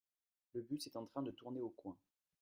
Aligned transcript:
Le 0.55 0.63
bus 0.63 0.87
est 0.87 0.97
en 0.97 1.05
train 1.05 1.21
de 1.21 1.29
tourner 1.29 1.61
au 1.61 1.69
coin. 1.69 1.95